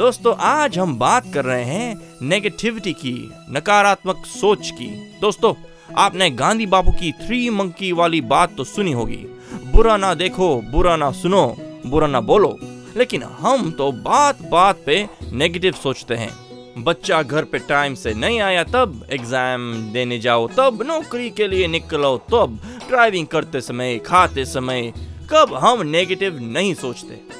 [0.00, 3.12] दोस्तों, आज हम बात कर रहे हैं नेगेटिविटी की,
[3.50, 4.86] नकारात्मक सोच की।
[5.20, 5.52] दोस्तों,
[5.96, 9.16] आपने गांधी बापू की थ्री मंकी वाली बात तो सुनी होगी।
[9.72, 12.56] बुरा ना देखो, बुरा ना सुनो, बुरा ना बोलो।
[12.96, 18.40] लेकिन हम तो बात बात पे नेगेटिव सोचते हैं। बच्चा घर पे टाइम से नहीं
[18.40, 24.44] आया, तब एग्ज़ाम देने जाओ, तब नौकरी के लिए निकलो, तब ड्राइविंग करते समय, खाते
[24.44, 24.92] समय,
[25.32, 27.39] कब हम नेगेटिव नहीं सोचते।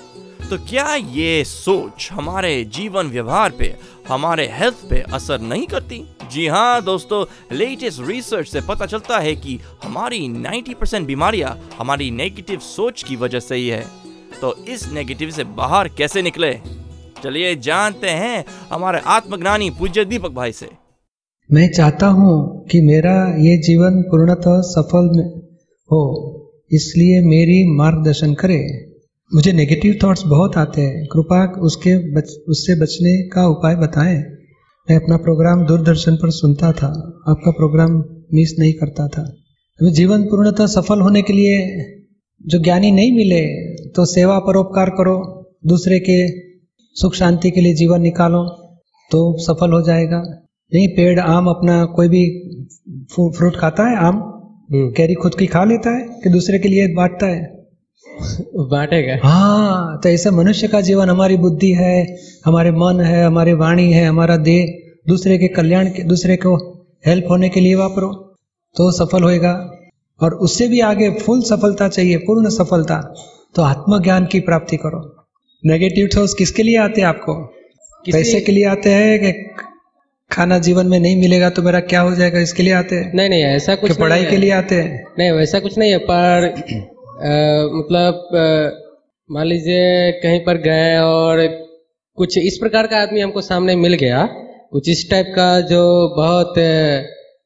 [0.51, 3.75] तो क्या ये सोच हमारे जीवन व्यवहार पे,
[4.09, 6.03] हमारे हेल्थ पे असर नहीं करती?
[6.33, 7.25] जी हाँ दोस्तों
[7.57, 13.41] लेटेस्ट रिसर्च से पता चलता है कि हमारी 90% बीमारियाँ हमारी नेगेटिव सोच की वजह
[13.41, 13.85] से ही है।
[14.41, 16.53] तो इस नेगेटिव से बाहर कैसे निकले?
[17.23, 20.69] चलिए जानते हैं हमारे आत्मज्ञानी पूज्य दीपक भाई से।
[21.51, 25.17] मैं चाहता हूँ कि मेरा ये जीवन पूर्णतः सफल
[25.91, 26.03] हो,
[26.73, 28.90] इसलिए मेरी मार्गदर्शन करे।
[29.31, 34.17] मुझे नेगेटिव थॉट्स बहुत आते हैं। कृपा उसके बच, उससे बचने का उपाय बताएँ।
[34.89, 36.87] मैं अपना प्रोग्राम दूरदर्शन पर सुनता था।
[37.29, 37.93] आपका प्रोग्राम
[38.35, 39.23] मिस नहीं करता था।
[39.81, 41.61] हमें जीवन पूर्णतः सफल होने के लिए
[42.41, 43.43] जो ज्ञानी नहीं मिले
[43.89, 45.17] तो सेवा परोपकार करो।
[45.67, 46.19] दूसरे के
[46.97, 48.43] सुख शांति के लिए जीवन निकालो
[49.11, 50.23] तो सफल हो जाएगा।
[50.73, 52.25] नहीं पेड़ आम अपना कोई भी
[53.15, 54.21] फ्रूट खाता है आम?
[54.97, 57.60] कैरी खुद की खा लेता है कि दूसरे के लिए बांटता है?
[58.71, 63.91] बांटेगा। हाँ तो ऐसा मनुष्य का जीवन हमारी बुद्धि है हमारे मन है हमारी वाणी
[63.93, 66.57] है हमारा देह दूसरे के कल्याण के दूसरे को
[67.07, 68.09] हेल्प होने के लिए वापरो
[68.77, 69.53] तो सफल होएगा।
[70.21, 73.01] और उससे भी आगे फुल सफलता चाहिए पूर्ण सफलता
[73.55, 75.01] तो आत्मज्ञान की प्राप्ति करो।
[75.65, 77.35] नेगेटिव थॉट्स किसके लिए आते हैं आपको?
[78.05, 79.33] पैसे के लिए आते हैं कि
[80.31, 83.13] खाना जीवन में नहीं मिलेगा तो मेरा क्या हो जाएगा इसके लिए आते हैं?
[83.15, 85.05] नहीं नहीं ऐसा कुछ पढ़ाई के लिए आते हैं?
[85.19, 86.49] नहीं वैसा कुछ नहीं है पर
[87.21, 88.29] मतलब
[89.31, 91.47] मान लीजिए कहीं पर गए और
[92.17, 94.29] कुछ इस प्रकार का आदमी हमको सामने मिल गया
[94.73, 95.83] कुछ इस टाइप का जो
[96.17, 96.59] बहुत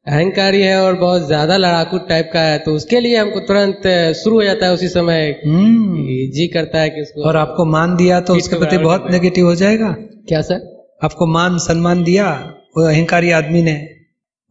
[0.07, 3.87] अहंकारी है और बहुत ज़्यादा लड़ाकू टाइप का है तो उसके लिए हमको तुरंत
[4.17, 7.97] शुरू हो जाता है उसी समय हम्म। जी करता है कि उसको और आपको मान
[7.97, 9.91] दिया तो उसके प्रति बहुत नेगेटिव हो। जाएगा?
[10.29, 10.61] क्या सर?
[11.05, 12.31] आपको मान सम्मान दिया
[12.77, 13.75] वो अहंकारी आदमी ने?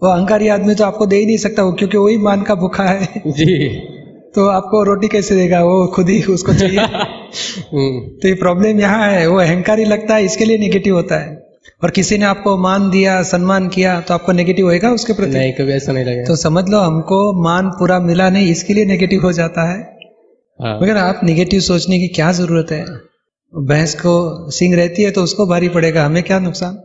[0.02, 2.84] वो अहंकारी आदमी तो आपको दे ही नहीं सकता वो क्योंकि वही मान का भूखा
[2.84, 3.93] है। जी।
[4.36, 5.64] तो आपको रोटी कैसे देगा?
[5.64, 10.26] वो खुद ही उसको चाहिए। हम्म, तो ये प्रॉब्लम यहाँ है। वो अहंकारी लगता है
[10.26, 11.44] इसके लिए नेगेटिव होता है।
[11.84, 15.32] और किसी ने आपको मान दिया सम्मान किया तो आपको नेगेटिव होएगा उसके प्रति?
[15.32, 18.86] नहीं कभी ऐसा नहीं लगेगा। तो समझ लो हमको मान पूरा मिला नहीं इसके लिए
[18.86, 19.98] नेगेटिव हो जाता है।
[20.62, 22.86] हाँ। मगर आप निगेटिव सोचने की क्या ज़रूरत है?
[23.58, 26.78] भैंस को सिंग रहती है तो उसको भारी पड़ेगा। हमें क्या नुकसान?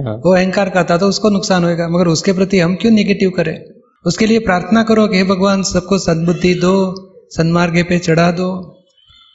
[0.00, 3.64] हाँ। वो अहंकार करता तो उसको नुकसान होगा मगर उसके प्रति हम क्यों नेगेटिव करें?
[4.06, 6.94] उसके लिए प्रार्थना करो कि हे भगवान, सबको सद्बुद्धि दो,
[7.30, 8.78] सन्मार्ग पे चढ़ा दो,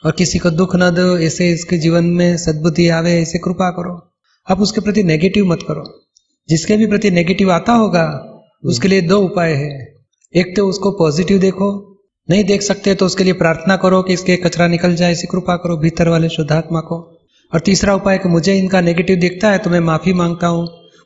[0.04, 4.12] और किसी को दुख न दो, ऐसे इसके जीवन में सद्बुद्धि आवे, ऐसे कृपा करो।
[4.50, 6.06] आप उसके प्रति नेगेटिव मत करो।
[6.48, 8.32] जिसके भी प्रति नेगेटिव आता होगा,
[8.64, 9.94] उसके लिए दो उपाय है।
[10.36, 11.98] एक तो उसको पॉजिटिव देखो।
[12.30, 15.56] नहीं देख सकते तो उसके लिए प्रार्थना करो कि इसके कचरा निकल जाए, ऐसी कृपा
[15.56, 17.18] करो, भीतर वाले शुद्धात्मा को।
[17.54, 20.64] और तीसरा उपाय कि मुझे इनका नेगेटिव दिखता है तो मैं माफ़ी माँगता हूँ।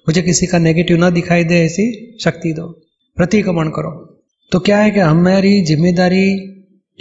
[0.09, 3.91] मुझे किसी का नेगेटिव न दिखाई दे, ऐसी शक्ति दो। प्रतिक्रमण करो।
[4.53, 6.27] तो क्या है कि हमारी ज़िम्मेदारी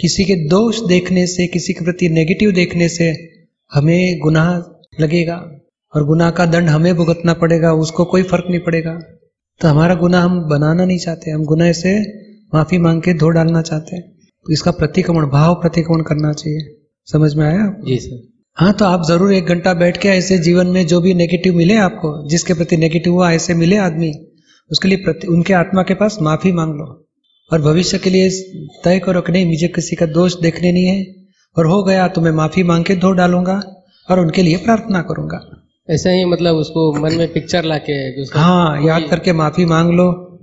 [0.00, 3.08] किसी के दोष देखने से किसी के प्रति नेगेटिव देखने से
[3.70, 4.50] हमें गुनाह
[5.00, 5.36] लगेगा
[5.94, 8.92] और गुनाह का दंड हमें भुगतना पड़ेगा उसको कोई फ़र्क नहीं पड़ेगा।
[9.60, 11.98] तो हमारा गुनाह हम बनाना नहीं चाहते हम गुनाह से
[12.52, 14.02] माफ़ी मांग के धो डालना चाहते हैं।
[14.46, 16.60] तो इसका प्रतिक्रमण भाव प्रतिक्रमण करना चाहिए।
[17.08, 17.66] समझ में आया?
[17.86, 18.22] जी सर।
[18.56, 21.76] हाँ तो आप ज़रूर एक घंटा बैठ के ऐसे जीवन में जो भी नेगेटिव मिले
[21.78, 24.12] आपको जिसके प्रति नेगेटिव हुआ ऐसे मिले आदमी।
[24.72, 27.06] उसके लिए प्रति उनके आत्मा के पास माफ़ी मांग लो।
[27.52, 28.30] और भविष्य के लिए
[28.84, 31.06] तय करो कि नहीं मुझे किसी का दोष देखने नहीं है
[31.58, 33.62] और हो गया तो मैं माफ़ी मांग के धो डालूँगा
[34.10, 38.42] और उनके लिए प्रार्थना करूँगा। ऐसे ही मतलब उसको मन में पिक्चर लाके जो उसका-
[38.42, 40.38] हाँ याद करके माफ़ी मांग लो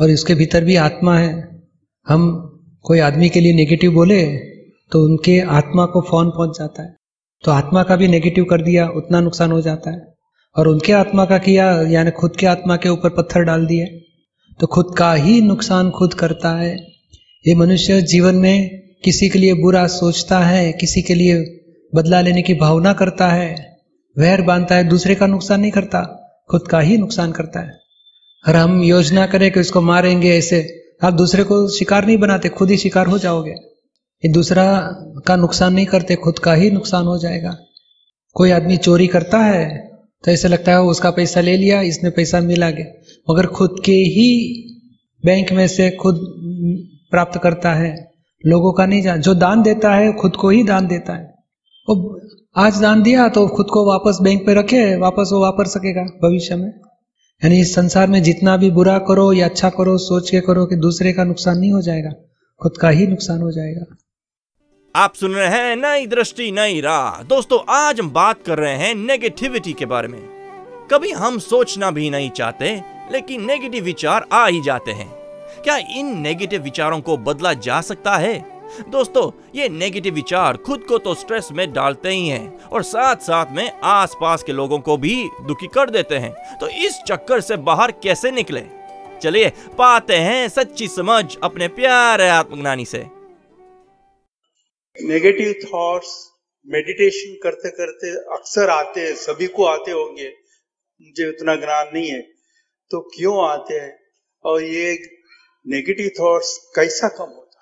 [0.00, 1.62] और इसके भीतर भी आत्मा है।
[2.08, 2.48] हम
[2.82, 4.36] कोई आदमी के लिए नेगेटिव बोले
[4.92, 6.96] तो उनके आत्मा को फ़ोन पहुँच जाता है।
[7.44, 10.14] तो आत्मा का भी नेगेटिव कर दिया उतना नुकसान हो जाता है।
[10.56, 14.04] और उनके आत्मा का किया, यानी खुद के आत्मा के ऊपर पत्थर डाल दिए।
[14.60, 16.86] तो खुद का ही नुकसान खुद करता है।
[17.46, 21.58] ये मनुष्य जीवन में किसी के लिए बुरा सोचता है, किसी के लिए
[21.94, 23.76] बदला लेने की भावना करता है,
[24.18, 26.00] वैर बांधता है, दूसरे का नुकसान नहीं करता,
[26.50, 27.70] खुद का ही नुकसान करता है।
[28.48, 32.70] और हम योजना करें कि उसको मारेंगे, ऐसे आप दूसरे को शिकार नहीं बनाते, खुद
[32.70, 33.54] ही शिकार हो जाओगे।
[34.24, 34.80] ये दूसरा
[35.26, 37.56] का नुकसान नहीं करते, खुद का ही नुकसान हो जाएगा।
[38.34, 39.91] कोई आदमी चोरी करता है
[40.24, 42.86] तो ऐसा लगता है उसका पैसा ले लिया, इसने पैसा मिला गया
[43.28, 44.28] मगर खुद के ही
[45.24, 46.20] बैंक में से खुद
[47.10, 47.94] प्राप्त करता है।
[48.44, 51.34] लोगों का नहीं जान, जो दान देता है, खुद को ही दान देता है।
[51.88, 52.20] वो
[52.56, 56.56] आज दान दिया तो खुद को वापस बैंक पे रखे, वापस वो वापर सकेगा भविष्य
[56.56, 56.68] में।
[57.42, 60.76] यानी इस संसार में जितना भी बुरा करो या अच्छा करो, सोच के करो कि
[60.76, 62.10] दूसरे का नुकसान नहीं हो जाएगा,
[62.60, 63.84] खुद का ही नुकसान हो जाएगा।
[64.96, 68.94] आप सुन रहे हैं नई दृष्टि, नई राह। दोस्तों, आज हम बात कर रहे हैं
[68.94, 70.20] नेगेटिविटी के बारे में।
[70.90, 75.08] कभी हम सोचना भी नहीं चाहते, लेकिन नेगेटिव विचार आ ही जाते हैं।
[75.64, 78.62] क्या इन नेगेटिव विचारों को बदला जा सकता है?
[78.88, 83.46] दोस्तों, ये नेगेटिव विचार खुद को तो स्ट्रेस में डालते ही हैं, और साथ साथ
[83.50, 87.90] में आसपास के लोगों को भी दुखी कर देते हैं। तो इस चक्कर से बाहर
[87.90, 88.62] कैसे निकले?
[89.22, 93.21] चलिए, पाते हैं सच्ची समझ अपने प्यारे आत्मज्ञानी से।
[94.96, 96.08] नेगेटिव थॉट्स
[96.66, 100.28] मेडिटेशन करते करते अक्सर आते हैं सभी को आते होंगे।
[101.00, 102.20] मुझे उतना ज्ञान नहीं है।
[102.90, 103.92] तो क्यों आते हैं?
[104.44, 104.92] और ये
[105.66, 107.60] नेगेटिव थॉट्स कैसा कम होता?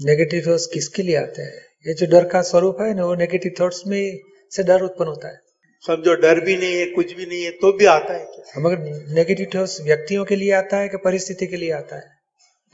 [0.00, 1.60] नेगेटिव थॉट्स किसके लिए आते हैं?
[1.86, 4.18] ये जो डर का स्वरूप है ना वो नेगेटिव थॉट्स में
[4.52, 5.40] से डर उत्पन्न होता है।
[5.84, 8.60] समझो डर भी नहीं है कुछ भी नहीं है तो भी आता है क्या?
[8.60, 8.78] मगर
[9.14, 12.10] नेगेटिव थॉट्स व्यक्तियों के लिए आता है कि परिस्थिति के लिए आता है?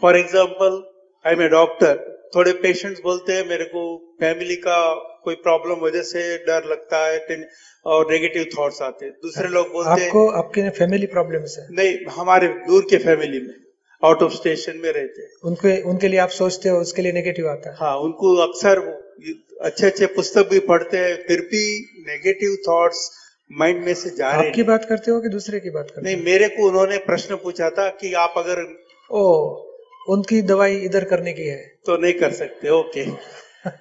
[0.02, 0.82] For example
[1.24, 3.82] I am a doctor थोड़े पेशेंट्स बोलते हैं मेरे को
[4.20, 4.78] फैमिली का
[5.24, 7.38] कोई प्रॉब्लम वजह से डर लगता है
[7.86, 11.96] और नेगेटिव थॉट्स आते हैं। दूसरे लोग बोलते हैं आपको आपके फैमिली प्रॉब्लम्स है। नहीं
[12.10, 13.54] हमारे दूर के फैमिली में
[14.02, 17.48] आउट ऑफ़ स्टेशन में रहते हैं। उनके उनके लिए आप सोचते हो उसके लिए नेगेटिव
[17.48, 18.80] आता है। हाँ उनको अक्सर
[19.60, 21.66] अच्छे अच्छे पुस्तक भी पढ़ते हैं फिर भी
[22.08, 23.10] नेगेटिव थॉट्स
[23.52, 26.24] माइंड में से जा रहे आपकी बात करते हो कि दूसरे की बात करते नहीं
[26.24, 28.62] मेरे को उन्होंने प्रश्न पूछा था कि आप अगर
[29.10, 29.24] ओ
[30.06, 33.04] उनकी दवाई इधर करने की है। तो नहीं कर सकते ओके।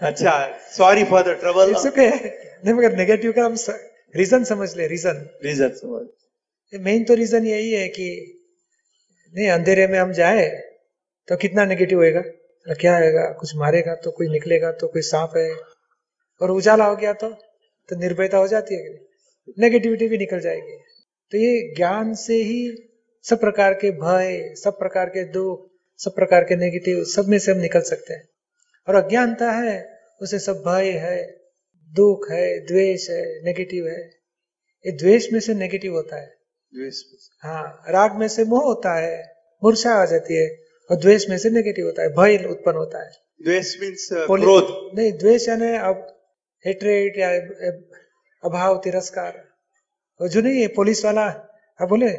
[0.08, 0.34] अच्छा
[0.72, 3.56] sorry for the trouble it's okay नहीं मगर नेगेटिव का हम
[4.16, 8.08] रीजन समझ ले रीजन रीजन समझ। मेन तो रीजन यही है कि
[9.34, 10.48] नहीं अंधेरे में हम जाए
[11.28, 12.22] तो कितना नेगेटिव होएगा?
[12.66, 15.50] क्या आएगा कुछ मारेगा तो कोई निकलेगा तो कोई सांप है।
[16.42, 17.30] और उजाला हो गया तो
[17.90, 18.94] तो निर्भयता हो जाती है
[19.58, 20.78] नेगेटिविटी भी निकल जाएगी।
[21.32, 22.60] तो ये ज्ञान से ही
[23.26, 27.52] सब प्रकार के भय सब प्रकार के दुख सब प्रकार के नेगेटिव सब में से
[27.52, 28.30] हम निकल सकते हैं।
[28.88, 31.40] और अज्ञानता है उसे सब भय है
[31.94, 34.02] दुख है द्वेष है नेगेटिव है।
[34.86, 36.36] ये द्वेष में से नेगेटिव होता है।
[37.44, 40.48] हाँ राग में से मोह होता है मूर्छा आ जाती है
[40.90, 43.12] और द्वेष में से नेगेटिव होता है भय उत्पन्न होता है।
[43.44, 46.08] द्वेष मीन्स क्रोध। नहीं द्वेष यानी अब
[46.66, 47.30] हेट्रेट या
[48.44, 49.44] अभाव तिरस्कार।
[50.22, 51.28] और जो नहीं है पुलिस वाला
[51.82, 52.12] अब बोले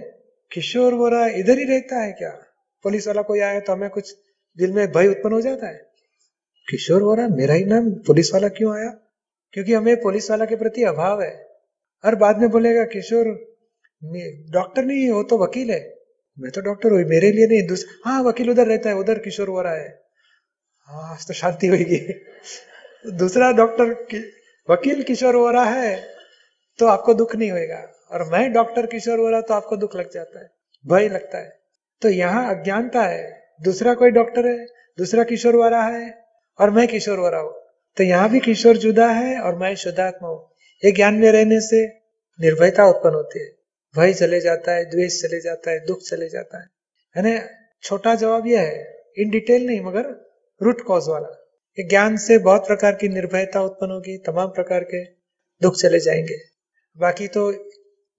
[0.53, 2.31] किशोर बोरा इधर ही रहता है क्या?
[2.85, 4.15] पुलिस वाला कोई आया तो हमें कुछ
[4.59, 5.77] दिल में भय उत्पन्न हो जाता है।
[6.69, 8.91] किशोर बोरा मेरा ही नाम पुलिस वाला क्यों आया?
[9.55, 11.33] क्योंकि हमें पुलिस वाला के प्रति अभाव है।
[12.05, 13.27] और बाद में बोलेगा किशोर
[14.53, 15.81] डॉक्टर नहीं वो तो वकील है।
[16.39, 19.49] मैं तो डॉक्टर हूँ मेरे लिए नहीं दूसरा हाँ वकील उधर रहता है उधर किशोर
[19.49, 19.89] हो। रहा है
[20.89, 21.99] हाँ तो शांति होगी।
[23.05, 24.19] दूसरा डॉक्टर कि,
[24.69, 25.97] वकील किशोर हो रहा है
[26.79, 30.11] तो आपको दुख नहीं होएगा। और मैं डॉक्टर किशोर हो रहा तो आपको दुख लग
[30.13, 30.51] जाता है
[30.85, 31.64] भय लगता है।
[32.01, 34.67] तो यहाँ अज्ञानता है। दूसरा कोई डॉक्टर है,
[34.99, 36.25] दूसरा किशोर रहा है,
[36.61, 37.55] और मैं किशोर वाला हूँ।
[37.97, 40.51] तो यहाँ भी किशोर जुदा है और मैं शुद्धात्मा हूँ।
[40.85, 41.87] ये ज्ञान में रहने से
[42.41, 43.57] निर्भयता उत्पन्न होती है।
[43.97, 46.71] भय चले जाता है, द्वेष चले जाता है, दुख चले जाता
[47.17, 47.49] है।
[47.83, 50.31] छोटा जवाब यह है, इन डिटेल नहीं, मगर
[50.63, 51.41] रूट कॉज वाला।
[51.79, 55.05] ये ज्ञान से बहुत प्रकार की निर्भयता उत्पन्न होगी, तमाम प्रकार के
[55.63, 56.37] दुख चले जाएँगे।
[56.99, 57.51] बाकी तो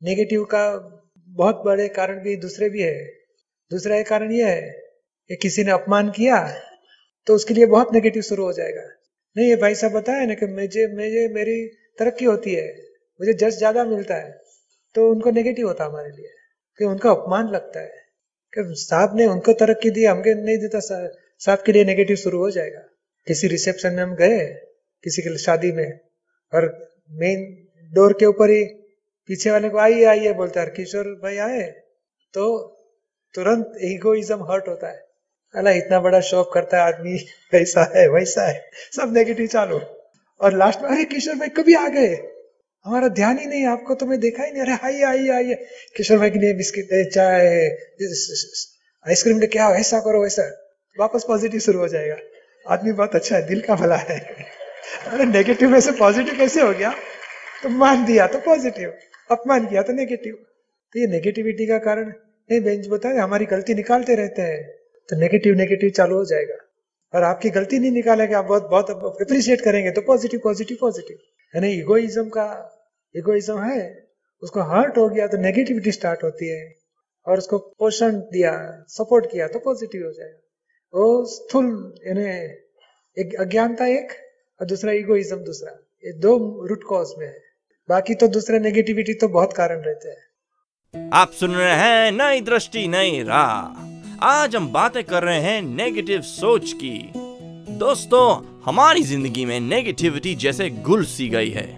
[0.03, 0.67] नेगेटिव का
[1.27, 3.24] बहुत बड़े कारण भी दूसरे भी है।
[3.71, 4.69] दूसरा एक कारण यह है
[5.29, 6.37] कि किसी ने अपमान किया
[7.27, 8.81] तो उसके लिए बहुत नेगेटिव शुरू हो जाएगा।
[9.35, 11.65] नहीं, ये भाई साहब बताया ना कि मुझे मुझे, मेरी
[11.99, 12.67] तरक्की होती है,
[13.19, 14.31] मुझे जस ज़्यादा मिलता है
[14.95, 16.29] तो उनको नेगेटिव होता हमारे लिए,
[16.79, 18.03] कि उनका अपमान लगता है,
[18.53, 22.49] कि साहब ने उनको तरक्की दी, हमके नहीं देता साहब के लिए नेगेटिव शुरू हो
[22.51, 22.79] जाएगा।
[23.27, 24.39] किसी रिसेप्शन में हम गए,
[25.03, 25.99] किसी की शादी में,
[26.53, 26.67] और
[27.13, 27.43] मेन
[27.91, 28.63] डोर के ऊपर ही
[29.29, 31.61] पीछे वाले को, आइए आइए, बोलता है किशोर भाई आए?
[32.33, 32.43] तो
[33.35, 35.05] तुरंत ईगोइज्म हर्ट होता है।
[35.55, 39.81] अला इतना बड़ा शौक करता है, आदमी ऐसा है, वैसा है। सब नेगेटिव चालू।
[40.41, 42.15] और लास्ट में, अरे किशोर भाई कभी आ गए?
[42.85, 45.55] हमारा ध्यान ही नहीं आपको तो मैं देखा ही नहीं। अरे आइए आइए आइए।
[45.97, 47.47] किशोर भाई के लिए बिस्किट है चाय
[49.07, 50.43] आइसक्रीम ले क्या ऐसा करो, वैसा।
[50.99, 52.15] वापस पॉजिटिव शुरू हो जाएगा।
[52.67, 54.19] आदमी बहुत अच्छा है, दिल का भला है।
[55.07, 56.93] अरे नेगेटिव में से पॉजिटिव कैसे हो गया?
[57.63, 58.93] तो मान दिया तो पॉजिटिव
[59.31, 60.33] अपमान किया तो नेगेटिव
[60.93, 62.13] तो ये नेगेटिविटी का कारण
[62.51, 64.63] नहीं बेंच बताए हमारी गलती निकालते रहते हैं।
[65.09, 66.55] तो नेगेटिव नेगेटिव चालू हो जाएगा।
[67.13, 71.17] और आपकी गलती नहीं निकालेंगे, आप बहुत बहुत अप्रिशिएट करेंगे तो पॉजिटिव पॉजिटिव पॉजिटिव
[71.55, 72.47] यानी इगोइज्म का
[73.15, 74.07] इगोइज्म है,
[74.43, 76.75] उसको हर्ट हो गया तो नेगेटिविटी स्टार्ट होती है।
[77.27, 80.37] और उसको पोषण दिया सपोर्ट किया तो पॉजिटिव हो जाएगा।
[80.93, 82.25] वो स्थूल, यानी
[83.21, 84.11] एक अज्ञानता एक,
[84.61, 85.71] और दूसरा इगोइज्म दूसरा।
[86.05, 87.41] ये दो रूट कॉज में है।
[87.89, 90.34] बाकी तो दूसरा नेगेटिविटी तो बहुत कारण रहते हैं।
[90.95, 96.21] आप सुन रहे हैं नई दृष्टि, नई राह। आज हम बातें कर रहे हैं नेगेटिव
[96.21, 97.11] सोच की।
[97.69, 101.77] दोस्तों, हमारी ज़िंदगी में नेगेटिविटी जैसे घुल सी गई है।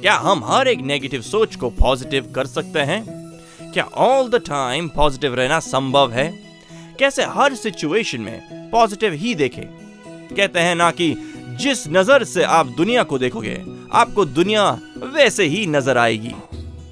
[0.00, 3.04] क्या हम हर एक नेगेटिव सोच को पॉजिटिव कर सकते हैं?
[3.72, 6.28] क्या ऑल द टाइम पॉजिटिव रहना संभव है?
[6.98, 9.66] कैसे हर सिचुएशन में पॉजिटिव ही देखें?
[10.36, 11.14] कहते हैं ना कि
[11.48, 13.62] जिस नज़र से आप दुनिया को देखोगे,
[13.92, 16.34] आपको दुनिया वैसे ही नज़र आएगी।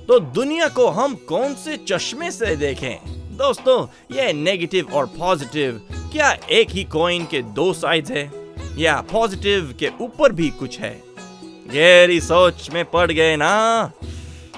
[0.08, 2.96] तो दुनिया को हम कौन से चश्मे से देखें?
[3.36, 3.86] दोस्तों,
[4.16, 8.32] ये नेगेटिव और पॉजिटिव क्या एक ही कॉइन के दो साइड्स है?
[8.76, 11.02] या पॉजिटिव के ऊपर भी कुछ है?
[11.74, 13.92] गहरी सोच में पड़ गए ना?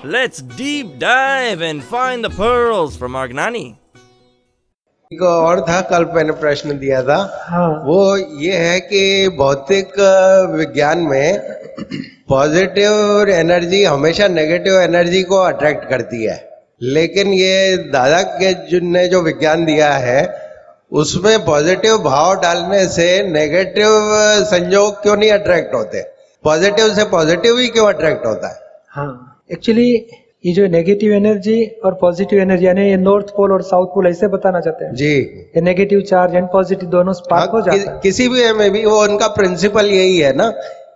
[0.07, 3.80] Let's deep dive and find the pearls from our
[5.12, 9.99] एक और था कल मैंने प्रश्न दिया था। हाँ। वो ये है कि भौतिक
[10.50, 11.40] विज्ञान में
[12.29, 16.37] पॉजिटिव एनर्जी हमेशा नेगेटिव एनर्जी को अट्रैक्ट करती है।
[16.83, 20.23] लेकिन ये दादा के जिनने जो विज्ञान दिया है
[20.93, 23.90] उसमें पॉजिटिव भाव डालने से नेगेटिव
[24.47, 26.02] संयोग क्यों नहीं अट्रैक्ट होते?
[26.45, 28.61] पॉजिटिव से पॉजिटिव ही क्यों अट्रैक्ट होता है?
[28.88, 29.93] हाँ। एक्चुअली
[30.45, 34.29] ये जो नेगेटिव एनर्जी और पॉजिटिव एनर्जी यानी ये नॉर्थ पोल और साउथ पोल ऐसे
[34.29, 35.13] बताना चाहते हैं। जी।
[35.57, 38.71] ये नेगेटिव चार्ज एंड पॉजिटिव दोनों स्पार्क हो हाँ, कि, जाता है। किसी भी में
[38.71, 40.49] भी वो उनका प्रिंसिपल यही है ना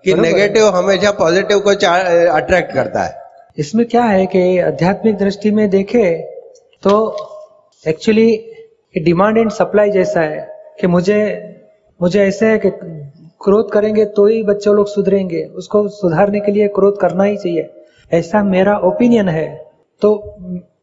[0.04, 1.70] कि नेगेटिव हमेशा पॉजिटिव को
[2.32, 3.22] अट्रैक्ट करता है।
[3.58, 6.10] इसमें क्या है कि आध्यात्मिक दृष्टि में देखे
[6.82, 6.94] तो
[7.86, 8.28] एक्चुअली
[8.94, 10.48] डिमांड एंड सप्लाई जैसा है
[10.80, 11.20] कि मुझे
[12.00, 12.70] मुझे ऐसे है कि
[13.40, 17.70] क्रोध करेंगे तो ही बच्चे लोग सुधरेंगे। उसको सुधारने के लिए क्रोध करना ही चाहिए।
[18.14, 19.46] ऐसा मेरा ओपिनियन है।
[20.02, 20.10] तो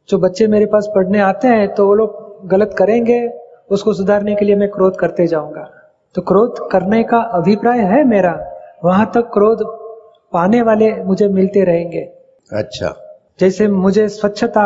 [0.10, 3.28] जो बच्चे मेरे पास पढ़ने आते हैं तो वो लोग गलत करेंगे
[3.72, 5.70] उसको सुधारने के लिए मैं क्रोध करते जाऊँगा।
[6.16, 8.34] तो क्रोध करने का अभिप्राय है मेरा।
[8.86, 9.64] वहाँ तक क्रोध
[10.34, 12.02] पाने वाले मुझे मिलते रहेंगे।
[12.52, 12.94] अच्छा।
[13.40, 14.64] जैसे मुझे स्वच्छता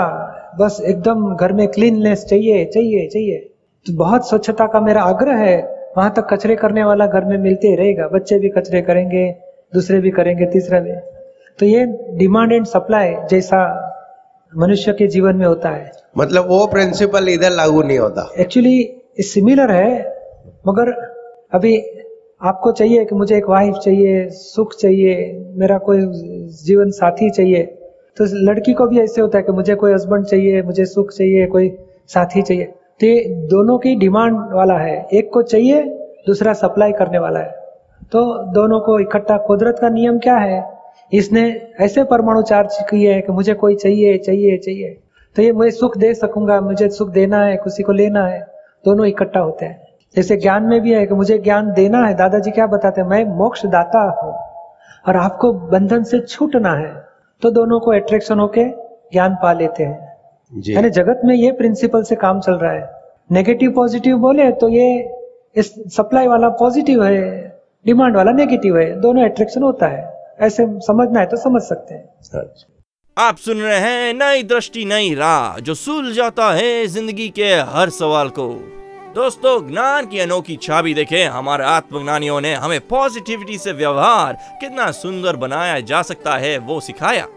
[0.59, 3.37] बस एकदम घर में क्लीननेस चाहिए चाहिए चाहिए।
[3.85, 5.57] तो बहुत स्वच्छता का मेरा आग्रह है।
[5.97, 9.29] वहाँ तक कचरे करने वाला घर में मिलते ही रहेगा। बच्चे भी कचरे करेंगे
[9.73, 10.91] दूसरे भी करेंगे तीसरा भी।
[11.59, 11.85] तो ये
[12.17, 13.59] डिमांड एंड सप्लाई जैसा
[14.53, 19.71] मनुष्य के जीवन में होता है। मतलब वो प्रिंसिपल इधर लागू नहीं होता। एक्चुअली सिमिलर
[19.71, 19.99] है
[20.67, 20.91] मगर
[21.53, 21.77] अभी
[22.41, 25.99] आपको चाहिए कि मुझे एक वाइफ चाहिए सुख चाहिए मेरा कोई
[26.63, 27.63] जीवन साथी चाहिए
[28.17, 31.45] तो लड़की को भी ऐसे होता है कि मुझे कोई हस्बैंड चाहिए मुझे सुख चाहिए
[31.47, 31.69] कोई
[32.07, 35.83] साथी चाहिए। तो ये दोनों की डिमांड वाला है एक को चाहिए
[36.27, 37.51] दूसरा सप्लाई करने वाला है।
[38.11, 38.21] तो
[38.53, 40.61] दोनों को इकट्ठा कुदरत का नियम क्या है?
[41.11, 41.43] इसने
[41.81, 44.97] ऐसे परमाणु चार्ज किए है कि मुझे कोई चाहिए चाहिए चाहिए।
[45.35, 48.39] तो ये मैं सुख दे सकूँगा मुझे सुख देना है किसी को लेना है।
[48.85, 49.83] दोनों इकट्ठा होते हैं।
[50.15, 53.07] जैसे ज्ञान में भी है कि मुझे ज्ञान देना है दादाजी क्या बताते हैं?
[53.07, 54.33] मैं मोक्ष दाता हूँ
[55.07, 56.93] और आपको बंधन से छूटना है।
[57.41, 58.65] तो दोनों को अट्रैक्शन होके
[59.11, 60.13] ज्ञान पा लेते हैं।
[60.51, 62.89] यानी जगत में ये प्रिंसिपल से काम चल रहा है।
[63.31, 64.87] नेगेटिव पॉजिटिव बोले तो ये
[65.55, 67.21] इस सप्लाई वाला पॉजिटिव है
[67.85, 72.03] डिमांड वाला नेगेटिव है। दोनों अट्रैक्शन होता है। ऐसे समझना है तो समझ सकते हैं।
[72.35, 72.71] अच्छा।
[73.17, 78.29] आप सुन रहे हैं नई दृष्टि नई राह जो सुलझाता है ज़िंदगी के हर सवाल
[78.29, 78.47] को।
[79.15, 85.35] दोस्तों ज्ञान की अनोखी छाबी देखे। हमारे आत्मज्ञानियों ने हमें पॉजिटिविटी से व्यवहार कितना सुंदर
[85.35, 87.27] बनाया जा सकता है वो सिखाया।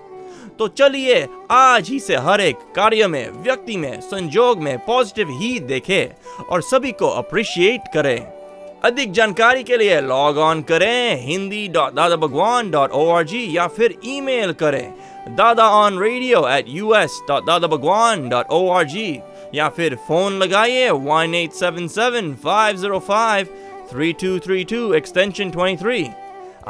[0.58, 5.58] तो चलिए आज ही से हर एक कार्य में व्यक्ति में संजोग में पॉजिटिव ही
[5.60, 6.02] देखे
[6.50, 8.37] और सभी को अप्रिशिएट करें।
[8.84, 13.56] अधिक जानकारी के लिए लॉग ऑन करें Hindi dot Dada Bhagwan dot O R G
[13.56, 18.68] या फिर ईमेल करें Dada on radio at U S dot Dada Bhagwan dot O
[18.70, 19.08] R G
[19.54, 23.48] या फिर फ़ोन लगाइए one eight seven seven five zero five
[23.92, 26.06] three two three two extension twenty three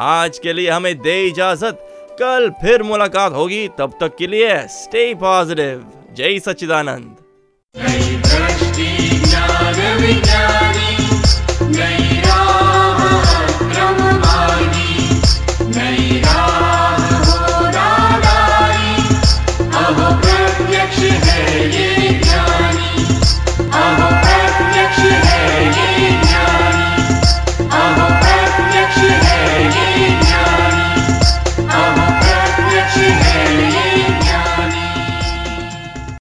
[0.08, 1.78] आज के लिए हमें दे इजाज़त।
[2.20, 5.84] कल फिर मुलाकात होगी। तब तक के लिए स्टे पॉजिटिव
[6.16, 7.16] जय सच्चिदानंद।